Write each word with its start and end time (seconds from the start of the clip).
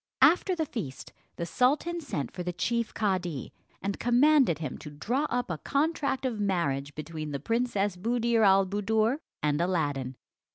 After 0.23 0.55
the 0.55 0.65
feast, 0.65 1.13
the 1.35 1.45
sultan 1.45 2.01
sent 2.01 2.31
for 2.31 2.41
the 2.41 2.51
chief 2.51 2.91
cadi, 2.91 3.53
and 3.83 3.99
commanded 3.99 4.57
him 4.57 4.79
to 4.79 4.89
draw 4.89 5.27
up 5.29 5.51
a 5.51 5.59
contract 5.59 6.25
of 6.25 6.39
marriage 6.39 6.95
between 6.95 7.29
the 7.29 7.39
Princess 7.39 7.95
Buddir 7.97 8.41
al 8.41 8.65
Buddoor 8.65 9.17
and 9.43 9.61
Aladdin. 9.61 10.15